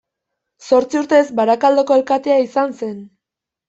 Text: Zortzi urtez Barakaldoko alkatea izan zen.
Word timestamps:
Zortzi 0.69 0.99
urtez 1.03 1.23
Barakaldoko 1.43 2.01
alkatea 2.01 2.43
izan 2.49 2.79
zen. 2.85 3.03